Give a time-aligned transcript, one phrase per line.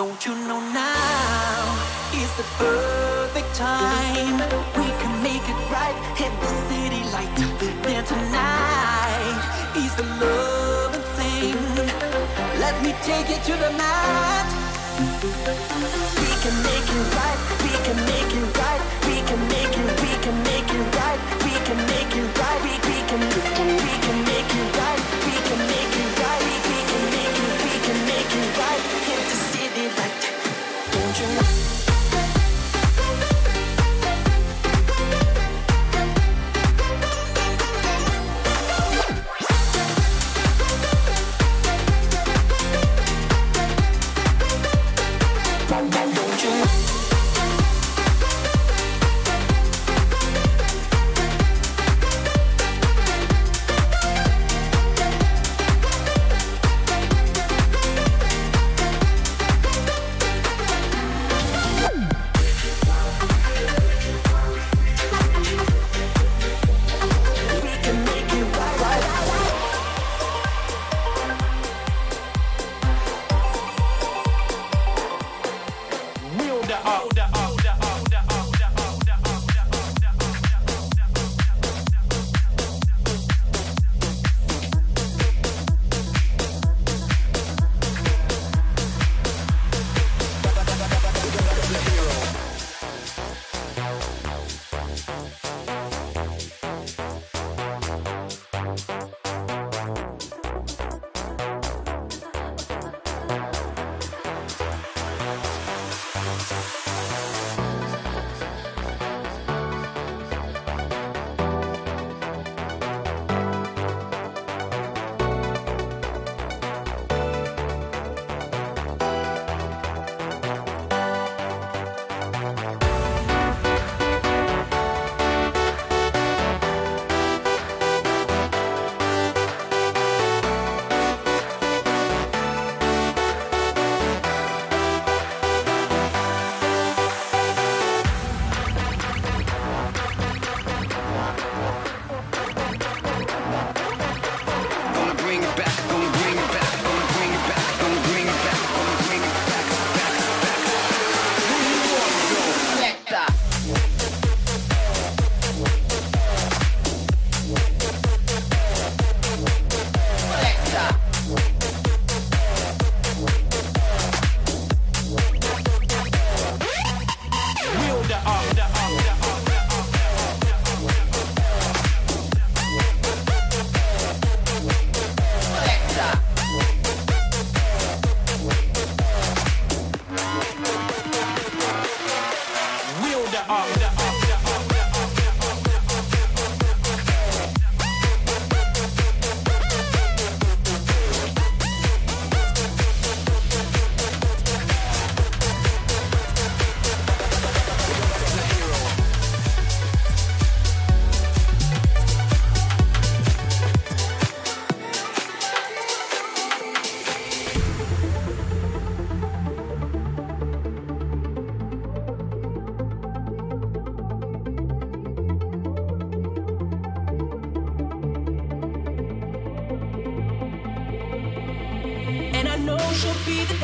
[0.00, 1.60] Don't you know now
[2.14, 4.38] is the perfect time?
[4.80, 7.28] We can make it right in the city light.
[7.84, 9.40] Then tonight
[9.76, 11.52] is the love and thing.
[12.64, 14.48] Let me take you to the night.
[16.16, 17.38] We can make it right.
[17.60, 18.82] We can make it right.
[19.04, 19.90] We can make it.
[20.00, 21.20] We can make it right.
[21.44, 22.60] We can make it right.
[22.64, 23.20] We, we can.
[23.84, 24.69] We can make it.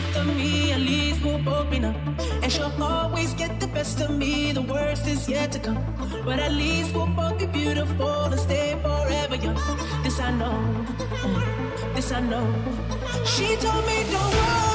[0.00, 1.96] after me, at least we'll both be numb.
[2.42, 5.82] And she'll always get the best of me, the worst is yet to come.
[6.24, 9.60] But at least we'll both be beautiful and stay forever young.
[10.02, 10.58] This I know,
[11.94, 12.46] this I know.
[13.32, 14.69] She told me don't worry.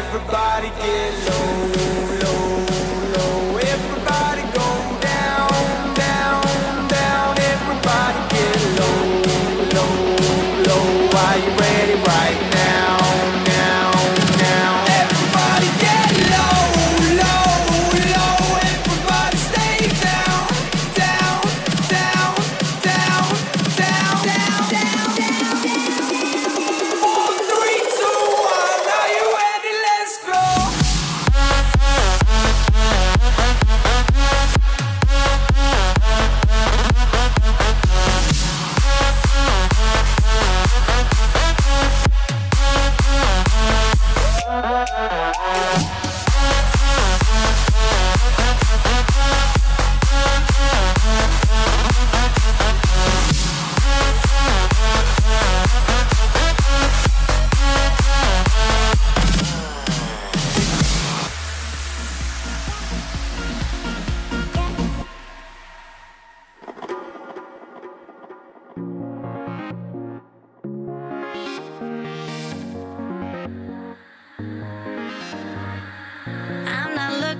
[0.00, 1.39] everybody get low.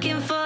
[0.00, 0.39] Break.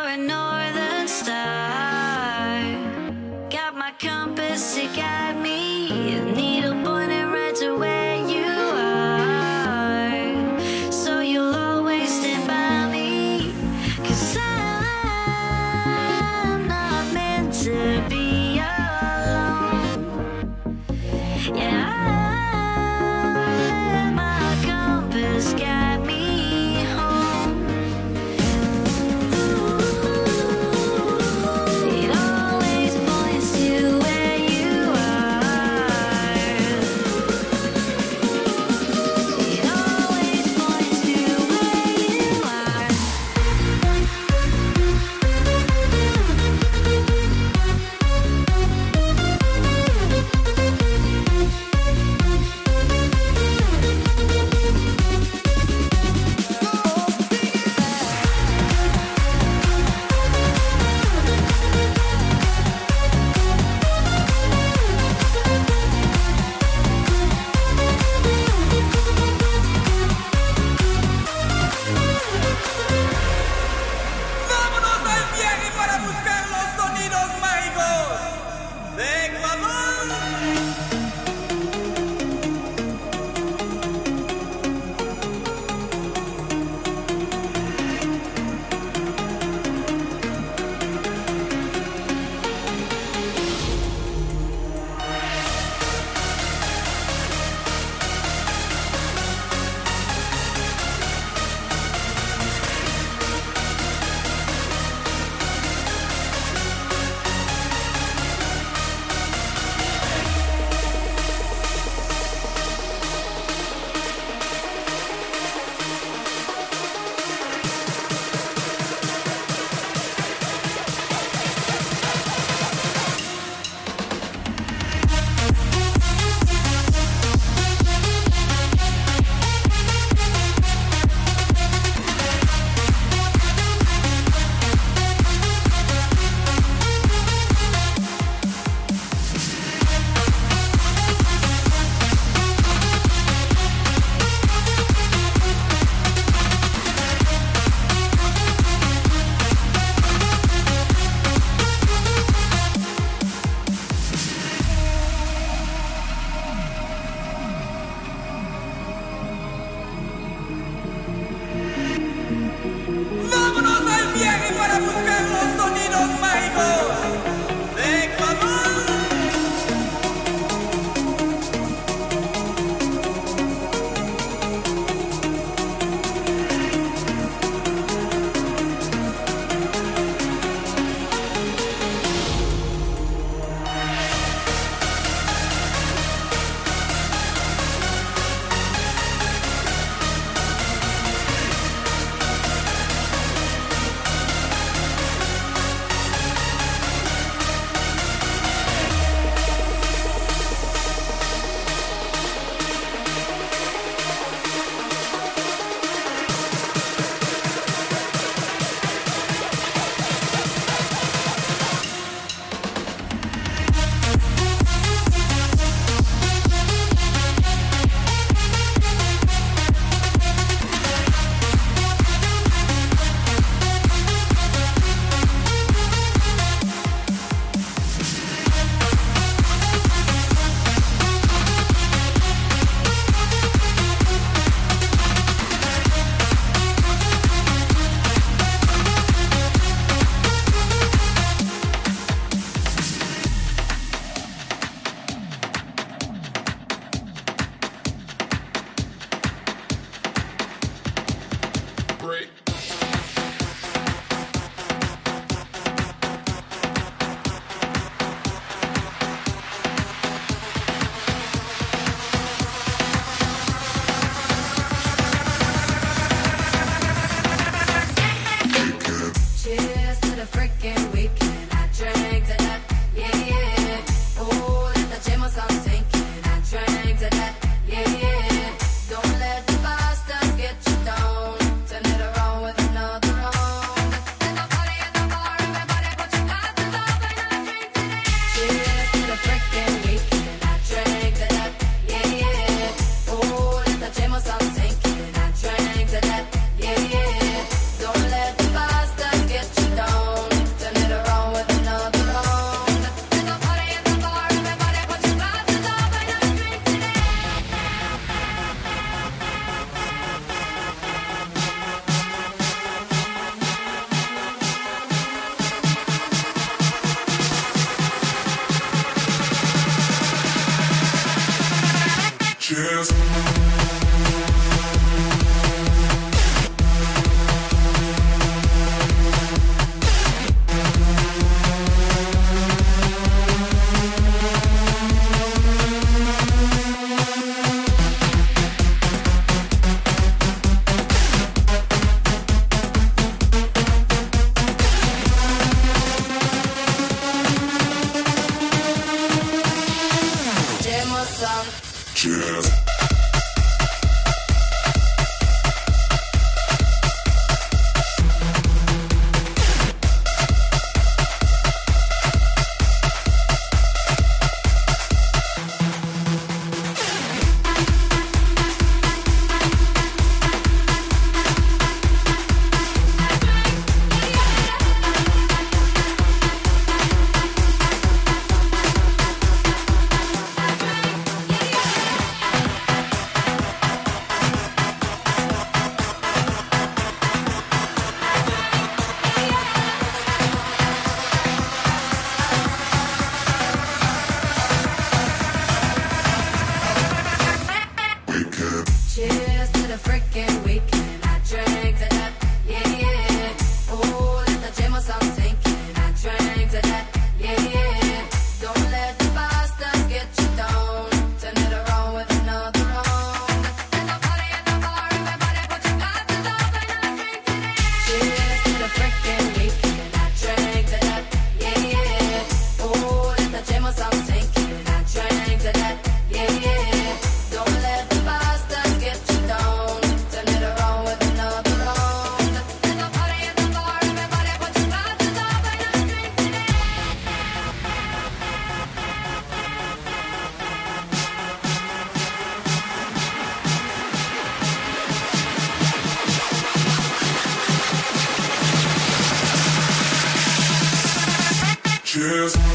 [451.95, 452.53] Cheers.